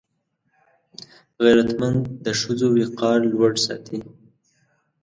[1.43, 3.99] غیرتمند د ښځو وقار لوړ ساتي